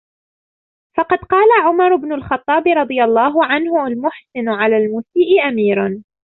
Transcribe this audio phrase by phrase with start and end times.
[0.97, 6.01] فَقَدْ قَالَ عُمَرُ بْنُ الْخَطَّابِ رَضِيَ اللَّهُ عَنْهُ الْمُحْسِنُ عَلَى الْمُسِيءِ أَمِيرٌ